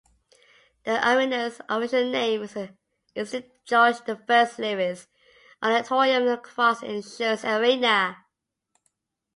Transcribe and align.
The 0.83 0.95
arena's 1.07 1.61
official 1.69 2.05
name 2.09 2.41
is 2.41 2.55
the 3.31 3.45
George 3.65 3.97
I. 4.09 4.49
Lewis 4.57 5.05
Auditorium 5.61 6.27
at 6.27 6.41
Cross 6.41 6.81
Insurance 6.81 7.45
Arena. 7.45 8.17